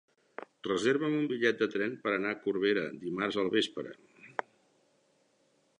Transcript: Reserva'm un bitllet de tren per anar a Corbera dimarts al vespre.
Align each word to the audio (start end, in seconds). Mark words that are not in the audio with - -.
Reserva'm 0.67 1.17
un 1.17 1.27
bitllet 1.31 1.59
de 1.63 1.67
tren 1.75 1.93
per 2.07 2.15
anar 2.15 2.33
a 2.37 2.41
Corbera 2.47 2.85
dimarts 3.05 3.39
al 3.43 3.53
vespre. 3.59 3.95